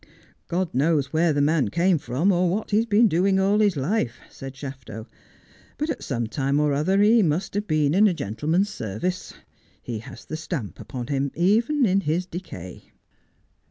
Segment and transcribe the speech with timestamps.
[0.47, 3.75] 'God knows where the man came from, or what he has been doing all his
[3.77, 5.05] life,' said Shafto,'
[5.77, 9.35] but at some time or other he must have been in a gentleman's service.
[9.83, 12.85] He has the stamp upon him even in his decay.'